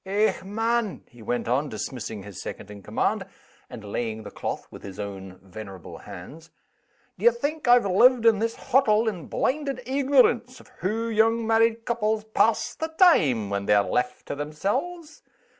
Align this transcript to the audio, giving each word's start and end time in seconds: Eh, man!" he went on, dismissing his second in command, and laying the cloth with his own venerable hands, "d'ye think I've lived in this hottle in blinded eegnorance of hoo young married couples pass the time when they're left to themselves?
Eh, 0.03 0.33
man!" 0.43 1.03
he 1.09 1.21
went 1.21 1.47
on, 1.47 1.69
dismissing 1.69 2.23
his 2.23 2.41
second 2.41 2.71
in 2.71 2.81
command, 2.81 3.23
and 3.69 3.83
laying 3.85 4.23
the 4.23 4.31
cloth 4.31 4.65
with 4.71 4.81
his 4.81 4.99
own 4.99 5.39
venerable 5.43 5.99
hands, 5.99 6.49
"d'ye 7.19 7.29
think 7.29 7.67
I've 7.67 7.85
lived 7.85 8.25
in 8.25 8.39
this 8.39 8.55
hottle 8.55 9.07
in 9.07 9.27
blinded 9.27 9.77
eegnorance 9.85 10.59
of 10.59 10.69
hoo 10.79 11.07
young 11.07 11.45
married 11.45 11.85
couples 11.85 12.23
pass 12.23 12.73
the 12.73 12.87
time 12.87 13.51
when 13.51 13.67
they're 13.67 13.83
left 13.83 14.25
to 14.25 14.33
themselves? 14.33 15.21